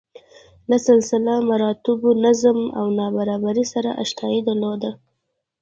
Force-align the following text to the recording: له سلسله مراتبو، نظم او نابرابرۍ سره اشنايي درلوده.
له 0.69 0.77
سلسله 0.87 1.33
مراتبو، 1.49 2.09
نظم 2.25 2.59
او 2.79 2.85
نابرابرۍ 2.97 3.65
سره 3.73 3.89
اشنايي 4.03 4.39
درلوده. 4.47 4.91